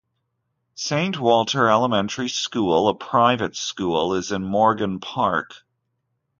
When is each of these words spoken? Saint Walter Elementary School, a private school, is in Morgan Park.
Saint 0.73 1.19
Walter 1.19 1.69
Elementary 1.69 2.27
School, 2.27 2.87
a 2.87 2.95
private 2.95 3.55
school, 3.55 4.15
is 4.15 4.31
in 4.31 4.43
Morgan 4.43 4.99
Park. 4.99 5.63